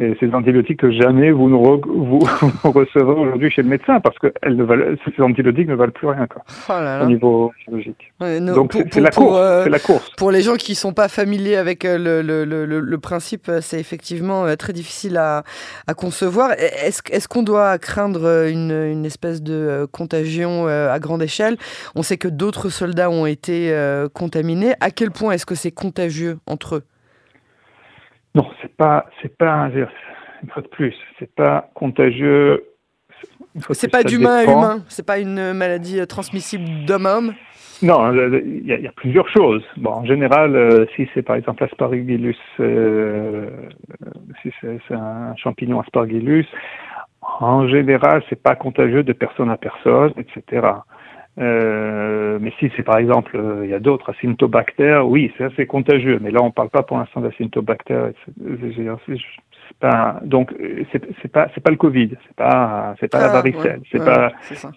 Et 0.00 0.16
ces 0.20 0.32
antibiotiques 0.32 0.80
que 0.80 0.92
jamais 0.92 1.30
vous, 1.30 1.48
vous, 1.48 2.20
recevrez 2.64 3.20
aujourd'hui 3.20 3.50
chez 3.50 3.62
le 3.62 3.68
médecin, 3.68 4.00
parce 4.00 4.18
que 4.18 4.32
elles 4.42 4.56
ne 4.56 4.64
valent, 4.64 4.96
ces 5.04 5.22
antibiotiques 5.22 5.68
ne 5.68 5.74
valent 5.74 5.92
plus 5.92 6.08
rien, 6.08 6.26
quoi, 6.26 6.42
oh 6.68 7.04
au 7.04 7.06
niveau 7.06 7.52
biologique. 7.66 8.12
Donc, 8.20 8.76
c'est 8.92 9.00
la, 9.00 9.10
course, 9.10 9.38
euh, 9.38 9.68
la 9.68 9.78
course. 9.78 10.10
Pour 10.16 10.30
les 10.30 10.42
gens 10.42 10.54
qui 10.54 10.74
sont 10.74 10.92
pas 10.92 11.08
familiers 11.08 11.56
avec 11.56 11.84
euh, 11.84 11.98
le, 11.98 12.22
le, 12.22 12.44
le, 12.44 12.80
le 12.80 12.98
principe, 12.98 13.50
c'est 13.60 13.80
effectivement 13.80 14.44
très 14.56 14.72
difficile 14.72 15.16
à, 15.16 15.42
à 15.86 15.94
concevoir. 15.94 16.52
Est-ce 16.52 17.28
qu'on 17.28 17.42
doit 17.42 17.78
craindre 17.78 18.24
euh, 18.24 18.50
une, 18.50 19.04
espèce 19.04 19.42
de 19.42 19.54
euh, 19.54 19.86
contagion 19.86 20.68
euh, 20.68 20.92
à 20.92 20.98
grande 20.98 21.22
échelle? 21.22 21.56
On 21.94 22.02
sait 22.02 22.18
que 22.18 22.28
d'autres 22.28 22.68
soldats 22.68 23.10
ont 23.10 23.26
été 23.26 23.48
contaminés. 24.12 24.74
À 24.80 24.90
quel 24.90 25.10
point 25.10 25.32
est-ce 25.32 25.46
que 25.46 25.54
c'est 25.54 25.70
contagieux 25.70 26.38
entre 26.46 26.76
eux? 26.76 26.84
Non, 28.38 28.48
c'est 28.62 28.72
pas, 28.76 29.06
c'est 29.20 29.36
pas 29.36 29.68
une 29.68 30.48
fois 30.50 30.62
de 30.62 30.68
plus, 30.68 30.94
c'est 31.18 31.34
pas 31.34 31.68
contagieux. 31.74 32.66
C'est 33.72 33.90
pas 33.90 34.04
d'humain 34.04 34.36
à 34.36 34.44
humain, 34.44 34.84
c'est 34.86 35.04
pas 35.04 35.18
une 35.18 35.52
maladie 35.54 36.06
transmissible 36.06 36.84
d'homme 36.84 37.06
à 37.06 37.16
homme. 37.16 37.34
Non, 37.82 38.12
il 38.12 38.64
y, 38.64 38.86
a 38.86 38.92
plusieurs 38.92 39.28
choses. 39.28 39.64
Bon, 39.76 39.90
en 39.90 40.04
général, 40.04 40.86
si 40.94 41.08
c'est 41.14 41.22
par 41.22 41.34
exemple 41.34 41.64
Aspergillus, 41.64 42.36
si 44.42 44.52
c'est 44.60 44.94
un 44.94 45.34
champignon 45.34 45.80
Aspergillus, 45.80 46.46
en 47.40 47.66
général, 47.66 48.22
c'est 48.30 48.40
pas 48.40 48.54
contagieux 48.54 49.02
de 49.02 49.12
personne 49.12 49.50
à 49.50 49.56
personne, 49.56 50.12
etc. 50.16 50.68
Euh, 51.38 52.38
mais 52.40 52.52
si 52.58 52.70
c'est 52.76 52.82
par 52.82 52.98
exemple, 52.98 53.36
euh, 53.36 53.64
il 53.64 53.70
y 53.70 53.74
a 53.74 53.78
d'autres 53.78 54.10
asymptobactères, 54.10 55.06
oui, 55.06 55.32
c'est 55.36 55.44
assez 55.44 55.66
contagieux. 55.66 56.18
Mais 56.20 56.30
là, 56.30 56.42
on 56.42 56.50
parle 56.50 56.70
pas 56.70 56.82
pour 56.82 56.98
l'instant 56.98 57.20
d'asymptobactères 57.20 58.10
donc 60.22 60.54
c'est 60.92 61.02
c'est 61.22 61.30
pas 61.30 61.48
c'est 61.54 61.62
pas 61.62 61.70
le 61.70 61.76
Covid, 61.76 62.10
c'est 62.26 62.36
pas 62.36 62.94
c'est 63.00 63.10
pas 63.10 63.18
la 63.18 63.30
ah, 63.30 63.32
varicelle, 63.32 63.80
c'est, 63.90 64.04
pas, 64.04 64.32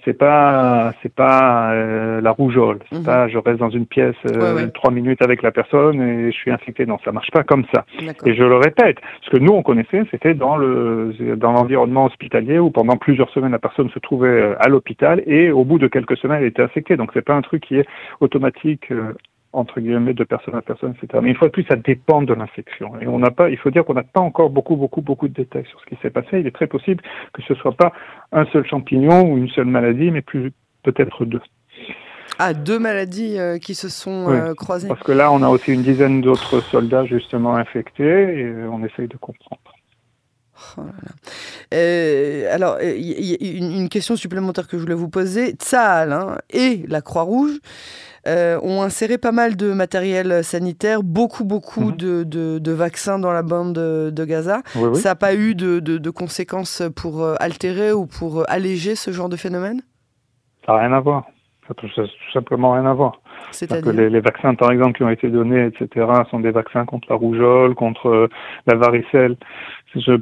c'est 0.05 0.13
pas 0.13 0.93
c'est 1.01 1.13
pas 1.13 1.71
euh, 1.73 2.21
la 2.21 2.31
rougeole, 2.31 2.79
c'est 2.91 2.99
mhm. 2.99 3.05
pas 3.05 3.27
je 3.27 3.37
reste 3.37 3.59
dans 3.59 3.69
une 3.69 3.85
pièce 3.85 4.15
euh, 4.31 4.67
trois 4.67 4.91
minutes 4.91 5.21
avec 5.21 5.41
la 5.41 5.51
personne 5.51 6.01
et 6.01 6.31
je 6.31 6.37
suis 6.37 6.51
infecté. 6.51 6.85
Non, 6.85 6.97
ça 7.03 7.11
marche 7.11 7.31
pas 7.31 7.43
comme 7.43 7.65
ça. 7.73 7.85
Et 8.25 8.33
je 8.35 8.43
le 8.43 8.57
répète, 8.57 8.97
ce 9.23 9.29
que 9.29 9.37
nous 9.37 9.53
on 9.53 9.63
connaissait, 9.63 10.03
c'était 10.11 10.33
dans 10.33 10.57
le 10.57 11.13
dans 11.37 11.51
l'environnement 11.51 12.05
hospitalier 12.05 12.59
où 12.59 12.69
pendant 12.69 12.97
plusieurs 12.97 13.29
semaines 13.31 13.51
la 13.51 13.59
personne 13.59 13.89
se 13.89 13.99
trouvait 13.99 14.27
euh, 14.27 14.55
à 14.59 14.67
l'hôpital 14.67 15.23
et 15.25 15.51
au 15.51 15.63
bout 15.65 15.79
de 15.79 15.87
quelques 15.87 16.17
semaines 16.17 16.39
elle 16.41 16.47
était 16.47 16.63
infectée. 16.63 16.97
Donc 16.97 17.11
c'est 17.13 17.25
pas 17.25 17.35
un 17.35 17.41
truc 17.41 17.63
qui 17.63 17.77
est 17.77 17.87
automatique 18.19 18.91
entre 19.53 19.79
guillemets 19.79 20.13
de 20.13 20.23
personne 20.23 20.55
à 20.55 20.61
personne, 20.61 20.93
etc. 20.95 21.19
Mais 21.21 21.29
une 21.29 21.35
fois 21.35 21.47
de 21.47 21.53
plus, 21.53 21.65
ça 21.65 21.75
dépend 21.75 22.21
de 22.21 22.33
l'infection. 22.33 22.99
Et 23.01 23.07
on 23.07 23.19
n'a 23.19 23.31
pas, 23.31 23.49
il 23.49 23.57
faut 23.57 23.69
dire 23.69 23.85
qu'on 23.85 23.93
n'a 23.93 24.03
pas 24.03 24.21
encore 24.21 24.49
beaucoup, 24.49 24.75
beaucoup, 24.75 25.01
beaucoup 25.01 25.27
de 25.27 25.33
détails 25.33 25.65
sur 25.69 25.79
ce 25.81 25.85
qui 25.85 26.01
s'est 26.01 26.09
passé. 26.09 26.39
Il 26.39 26.47
est 26.47 26.55
très 26.55 26.67
possible 26.67 27.03
que 27.33 27.41
ce 27.43 27.53
soit 27.55 27.73
pas 27.73 27.93
un 28.31 28.45
seul 28.45 28.65
champignon 28.65 29.23
ou 29.23 29.37
une 29.37 29.49
seule 29.49 29.65
maladie, 29.65 30.11
mais 30.11 30.21
plus 30.21 30.51
peut-être 30.83 31.25
deux. 31.25 31.41
Ah, 32.39 32.53
deux 32.53 32.79
maladies 32.79 33.37
euh, 33.37 33.57
qui 33.57 33.75
se 33.75 33.89
sont 33.89 34.29
euh, 34.29 34.53
croisées. 34.53 34.87
Parce 34.87 35.03
que 35.03 35.11
là, 35.11 35.31
on 35.31 35.43
a 35.43 35.49
aussi 35.49 35.73
une 35.73 35.83
dizaine 35.83 36.21
d'autres 36.21 36.61
soldats 36.61 37.05
justement 37.05 37.55
infectés 37.55 38.39
et 38.39 38.53
on 38.71 38.83
essaye 38.83 39.07
de 39.07 39.17
comprendre. 39.17 39.61
Oh 40.77 40.81
alors, 41.71 42.77
il 42.81 43.01
y, 43.01 43.33
a 43.33 43.57
une, 43.57 43.89
question 43.89 44.15
supplémentaire 44.15 44.67
que 44.67 44.77
je 44.77 44.81
voulais 44.81 44.93
vous 44.95 45.09
poser. 45.09 45.51
Tsahal 45.51 46.13
hein, 46.13 46.37
et 46.49 46.85
la 46.87 47.01
Croix-Rouge 47.01 47.59
euh, 48.27 48.59
ont 48.61 48.83
inséré 48.83 49.17
pas 49.17 49.31
mal 49.31 49.55
de 49.55 49.73
matériel 49.73 50.43
sanitaire, 50.43 51.01
beaucoup, 51.01 51.43
beaucoup 51.43 51.85
mhm. 51.85 51.95
de, 51.95 52.59
de, 52.59 52.71
vaccins 52.71 53.17
dans 53.17 53.33
la 53.33 53.41
bande 53.41 53.73
de, 53.73 54.25
Gaza. 54.25 54.61
Ça 54.93 55.09
n'a 55.09 55.15
pas 55.15 55.33
eu 55.33 55.55
de, 55.55 56.09
conséquences 56.09 56.83
pour 56.95 57.23
euh, 57.23 57.35
altérer 57.39 57.91
ou 57.93 58.05
pour 58.05 58.47
alléger 58.49 58.95
ce 58.95 59.11
genre 59.11 59.29
de 59.29 59.37
phénomène? 59.37 59.81
Ça 60.65 60.73
n'a 60.73 60.79
rien 60.79 60.93
à 60.93 60.99
voir. 60.99 61.25
Ça 61.67 61.69
n'a 61.69 61.75
tout, 61.75 62.11
simplement 62.31 62.73
rien 62.73 62.85
à 62.85 62.93
voir. 62.93 63.19
C'est-à-dire 63.51 63.91
les, 63.91 64.09
les, 64.09 64.19
vaccins, 64.19 64.53
par 64.53 64.71
exemple, 64.71 64.97
qui 64.97 65.03
ont 65.03 65.09
été 65.09 65.27
donnés, 65.29 65.65
etc., 65.65 66.05
sont 66.29 66.39
des 66.39 66.51
vaccins 66.51 66.85
contre 66.85 67.07
la 67.09 67.15
rougeole, 67.15 67.73
contre 67.73 68.07
euh, 68.07 68.27
la 68.67 68.75
varicelle 68.75 69.35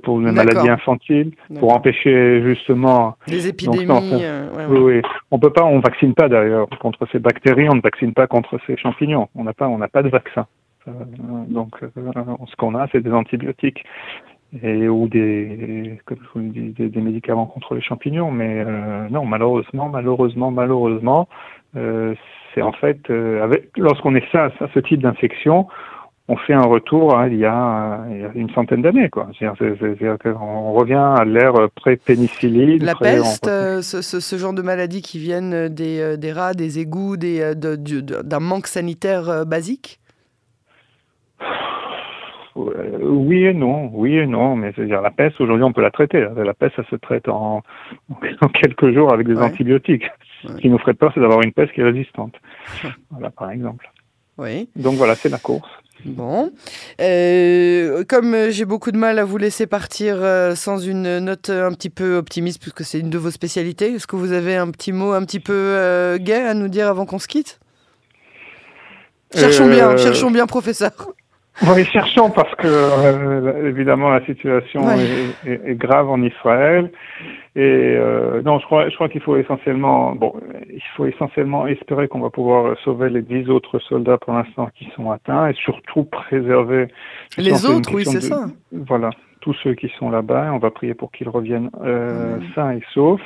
pour 0.03 0.19
les 0.19 0.31
maladies 0.31 0.69
infantiles, 0.69 1.31
pour 1.59 1.73
empêcher 1.73 2.41
justement 2.43 3.15
les 3.27 3.47
épidémies. 3.47 3.87
Euh, 3.89 4.67
oui, 4.69 4.79
oui, 4.79 5.01
on 5.31 5.39
peut 5.39 5.51
pas, 5.51 5.63
on 5.63 5.79
vaccine 5.79 6.13
pas 6.13 6.29
d'ailleurs 6.29 6.67
contre 6.79 7.07
ces 7.11 7.19
bactéries, 7.19 7.69
on 7.69 7.75
ne 7.75 7.81
vaccine 7.81 8.13
pas 8.13 8.27
contre 8.27 8.59
ces 8.65 8.77
champignons. 8.77 9.29
On 9.35 9.43
n'a 9.43 9.53
pas, 9.53 9.67
on 9.67 9.77
n'a 9.77 9.87
pas 9.87 10.03
de 10.03 10.09
vaccin. 10.09 10.47
Euh, 10.87 10.91
donc, 11.47 11.75
euh, 11.83 11.89
ce 12.47 12.55
qu'on 12.55 12.75
a, 12.75 12.87
c'est 12.91 13.01
des 13.01 13.11
antibiotiques 13.11 13.83
et 14.63 14.87
ou 14.89 15.07
des, 15.07 15.99
comme 16.05 16.17
je 16.23 16.39
vous 16.39 16.49
dis, 16.49 16.73
des, 16.89 17.01
médicaments 17.01 17.45
contre 17.45 17.75
les 17.75 17.81
champignons. 17.81 18.31
Mais 18.31 18.65
non, 19.11 19.25
malheureusement, 19.25 19.89
malheureusement, 19.89 20.49
malheureusement, 20.49 21.27
c'est 21.75 22.63
en 22.63 22.71
fait, 22.71 23.11
avec, 23.11 23.69
lorsqu'on 23.77 24.15
est 24.15 24.25
ça, 24.31 24.45
à 24.59 24.67
ce 24.73 24.79
type 24.79 25.03
d'infection, 25.03 25.67
on 26.29 26.37
fait 26.37 26.53
un 26.53 26.61
retour 26.61 27.17
hein, 27.17 27.27
il, 27.27 27.39
y 27.39 27.45
a, 27.45 28.05
une 28.35 28.51
centaine 28.51 28.83
d'années. 28.83 29.09
Quoi. 29.09 29.29
on 29.41 30.73
revient 30.73 30.93
à 30.93 31.25
l'ère 31.25 31.55
pré-pénicilline. 31.75 32.83
La 32.83 32.93
peste, 32.93 33.47
euh, 33.47 33.81
ce, 33.81 34.37
genre 34.37 34.53
de 34.53 34.61
maladies 34.61 35.01
qui 35.01 35.17
viennent 35.17 35.69
des, 35.69 35.99
euh, 35.99 36.17
des 36.17 36.31
rats, 36.31 36.53
des 36.53 36.77
égouts, 36.77 37.17
des, 37.17 37.41
euh, 37.41 37.55
d'un 37.55 38.39
manque 38.39 38.67
sanitaire 38.67 39.43
basique? 39.45 39.99
Oui 42.55 43.45
et 43.45 43.53
non, 43.53 43.89
oui 43.93 44.17
et 44.17 44.27
non, 44.27 44.55
mais 44.55 44.73
c'est 44.75 44.85
dire 44.85 45.01
la 45.01 45.11
peste 45.11 45.39
aujourd'hui 45.39 45.63
on 45.63 45.73
peut 45.73 45.81
la 45.81 45.91
traiter. 45.91 46.27
La 46.35 46.53
peste 46.53 46.75
ça 46.75 46.83
se 46.91 46.95
traite 46.97 47.27
en, 47.27 47.63
en 48.41 48.47
quelques 48.49 48.91
jours 48.91 49.11
avec 49.11 49.25
des 49.25 49.37
antibiotiques. 49.37 50.05
Ce 50.43 50.53
qui 50.57 50.69
nous 50.69 50.77
ferait 50.77 50.93
peur 50.93 51.11
c'est 51.15 51.21
d'avoir 51.21 51.41
une 51.41 51.53
peste 51.53 51.71
qui 51.73 51.81
est 51.81 51.85
résistante. 51.85 52.35
voilà 53.09 53.31
par 53.31 53.49
exemple. 53.49 53.89
Oui. 54.37 54.69
Donc 54.75 54.95
voilà 54.95 55.15
c'est 55.15 55.29
la 55.29 55.39
course. 55.39 55.69
Bon. 56.05 56.51
Euh, 57.01 58.03
comme 58.07 58.49
j'ai 58.49 58.65
beaucoup 58.65 58.91
de 58.91 58.97
mal 58.97 59.19
à 59.19 59.25
vous 59.25 59.37
laisser 59.37 59.67
partir 59.67 60.17
euh, 60.19 60.55
sans 60.55 60.79
une 60.79 61.19
note 61.19 61.49
un 61.49 61.73
petit 61.73 61.89
peu 61.89 62.15
optimiste, 62.15 62.61
puisque 62.61 62.83
c'est 62.83 62.99
une 62.99 63.09
de 63.09 63.17
vos 63.17 63.31
spécialités, 63.31 63.93
est-ce 63.93 64.07
que 64.07 64.15
vous 64.15 64.31
avez 64.31 64.55
un 64.55 64.71
petit 64.71 64.91
mot 64.91 65.11
un 65.11 65.23
petit 65.25 65.39
peu 65.39 65.53
euh, 65.53 66.17
gai 66.17 66.33
à 66.35 66.53
nous 66.53 66.69
dire 66.69 66.87
avant 66.87 67.05
qu'on 67.05 67.19
se 67.19 67.27
quitte? 67.27 67.59
Cherchons 69.35 69.67
bien, 69.67 69.95
cherchons 69.97 70.31
bien, 70.31 70.47
professeur. 70.47 71.13
Oui, 71.61 71.83
cherchons 71.85 72.29
parce 72.29 72.53
que 72.55 73.67
évidemment 73.67 74.09
la 74.09 74.25
situation 74.25 74.81
est, 75.45 75.75
grave 75.75 76.09
en 76.09 76.21
Israël 76.21 76.89
et 77.55 77.61
euh, 77.61 78.41
non, 78.43 78.59
je 78.59 78.65
crois, 78.65 78.89
je 78.89 78.95
crois 78.95 79.09
qu'il 79.09 79.21
faut 79.21 79.35
essentiellement, 79.35 80.13
bon, 80.15 80.33
il 80.71 80.81
faut 80.95 81.05
essentiellement 81.05 81.67
espérer 81.67 82.07
qu'on 82.07 82.21
va 82.21 82.29
pouvoir 82.29 82.77
sauver 82.85 83.09
les 83.09 83.21
dix 83.21 83.49
autres 83.49 83.79
soldats 83.79 84.17
pour 84.17 84.33
l'instant 84.33 84.69
qui 84.77 84.87
sont 84.95 85.11
atteints 85.11 85.49
et 85.49 85.53
surtout 85.53 86.03
préserver 86.03 86.87
les 87.37 87.65
autres. 87.65 87.93
Oui, 87.93 88.05
c'est 88.05 88.21
ça. 88.21 88.45
Voilà, 88.71 89.09
tous 89.41 89.55
ceux 89.63 89.73
qui 89.73 89.91
sont 89.97 90.09
là-bas. 90.09 90.51
On 90.53 90.59
va 90.59 90.69
prier 90.69 90.93
pour 90.93 91.11
qu'ils 91.11 91.27
reviennent 91.27 91.71
euh, 91.83 92.37
sains 92.53 92.71
et 92.71 92.83
saufs 92.93 93.19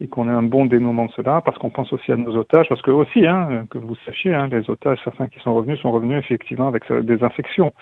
et 0.00 0.06
qu'on 0.06 0.28
ait 0.28 0.32
un 0.32 0.42
bon 0.42 0.66
dénouement 0.66 1.06
de 1.06 1.12
cela, 1.12 1.40
parce 1.40 1.58
qu'on 1.58 1.70
pense 1.70 1.92
aussi 1.92 2.12
à 2.12 2.16
nos 2.16 2.36
otages, 2.36 2.68
parce 2.68 2.82
que 2.82 2.90
aussi, 2.90 3.26
hein, 3.26 3.66
que 3.70 3.78
vous 3.78 3.96
sachiez, 4.06 4.34
hein, 4.34 4.48
les 4.50 4.68
otages, 4.70 4.98
certains 5.02 5.26
qui 5.26 5.40
sont 5.40 5.54
revenus, 5.54 5.80
sont 5.80 5.90
revenus 5.90 6.18
effectivement 6.18 6.68
avec 6.68 6.90
des 6.92 7.22
infections. 7.24 7.72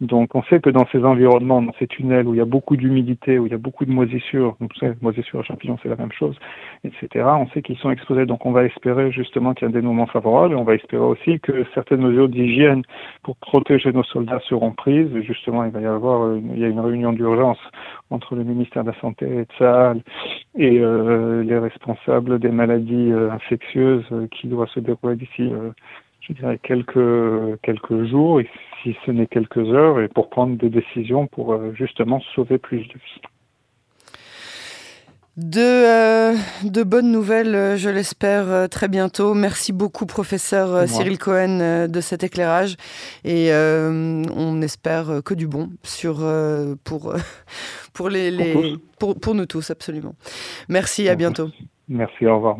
Donc 0.00 0.34
on 0.34 0.42
sait 0.44 0.60
que 0.60 0.70
dans 0.70 0.86
ces 0.92 1.04
environnements, 1.04 1.60
dans 1.62 1.72
ces 1.78 1.86
tunnels 1.86 2.26
où 2.28 2.34
il 2.34 2.38
y 2.38 2.40
a 2.40 2.46
beaucoup 2.46 2.76
d'humidité, 2.76 3.38
où 3.38 3.46
il 3.46 3.52
y 3.52 3.54
a 3.54 3.58
beaucoup 3.58 3.84
de 3.84 3.90
moisissures, 3.90 4.56
vous 4.60 4.68
savez, 4.78 4.94
moisissures 5.02 5.44
champignons, 5.44 5.78
c'est 5.82 5.88
la 5.88 5.96
même 5.96 6.12
chose, 6.12 6.36
etc., 6.84 7.24
on 7.26 7.48
sait 7.48 7.62
qu'ils 7.62 7.78
sont 7.78 7.90
exposés. 7.90 8.26
Donc 8.26 8.46
on 8.46 8.52
va 8.52 8.64
espérer 8.64 9.10
justement 9.10 9.54
qu'il 9.54 9.66
y 9.66 9.70
ait 9.70 9.74
un 9.74 9.80
dénouement 9.80 10.06
favorable, 10.06 10.54
et 10.54 10.56
on 10.56 10.64
va 10.64 10.74
espérer 10.74 11.02
aussi 11.02 11.40
que 11.40 11.64
certaines 11.74 12.00
mesures 12.00 12.28
d'hygiène 12.28 12.82
pour 13.22 13.36
protéger 13.36 13.92
nos 13.92 14.04
soldats 14.04 14.40
seront 14.48 14.72
prises. 14.72 15.10
justement, 15.22 15.64
il 15.64 15.70
va 15.70 15.80
y 15.80 15.86
avoir 15.86 16.34
une, 16.34 16.52
il 16.54 16.60
y 16.60 16.64
a 16.64 16.68
une 16.68 16.80
réunion 16.80 17.12
d'urgence 17.12 17.58
entre 18.10 18.36
le 18.36 18.44
ministère 18.44 18.84
de 18.84 18.90
la 18.90 19.00
Santé 19.00 19.26
et 19.26 19.44
Tsahal 19.56 20.02
et 20.56 20.78
euh, 20.78 21.42
les 21.48 21.58
responsables 21.58 22.38
des 22.38 22.50
maladies 22.50 23.10
euh, 23.12 23.30
infectieuses 23.30 24.04
euh, 24.12 24.26
qui 24.28 24.46
doit 24.46 24.66
se 24.68 24.80
dérouler 24.80 25.16
d'ici, 25.16 25.50
je 26.20 26.32
dirais, 26.34 26.58
quelques, 26.62 27.60
quelques 27.62 28.04
jours, 28.04 28.40
si 28.82 28.96
ce 29.04 29.10
n'est 29.10 29.26
quelques 29.26 29.66
heures, 29.72 30.00
et 30.00 30.08
pour 30.08 30.30
prendre 30.30 30.56
des 30.56 30.70
décisions 30.70 31.26
pour 31.26 31.58
justement 31.74 32.20
sauver 32.34 32.58
plus 32.58 32.86
de 32.88 32.94
vies. 32.94 33.22
De, 35.38 36.34
de, 36.68 36.82
bonnes 36.82 37.12
nouvelles, 37.12 37.76
je 37.76 37.88
l'espère, 37.88 38.68
très 38.68 38.88
bientôt. 38.88 39.34
Merci 39.34 39.72
beaucoup, 39.72 40.04
professeur 40.04 40.88
Cyril 40.88 41.16
Cohen, 41.16 41.86
de 41.88 42.00
cet 42.00 42.24
éclairage. 42.24 42.74
Et 43.24 43.50
on 43.52 44.60
espère 44.62 45.22
que 45.24 45.34
du 45.34 45.46
bon 45.46 45.70
sur, 45.84 46.26
pour, 46.82 47.14
pour, 47.94 48.08
les, 48.08 48.32
les 48.32 48.76
pour, 48.98 49.18
pour, 49.20 49.36
nous 49.36 49.46
tous, 49.46 49.70
absolument. 49.70 50.16
Merci, 50.68 51.08
à 51.08 51.14
bientôt. 51.14 51.50
Merci, 51.88 52.26
au 52.26 52.34
revoir. 52.34 52.58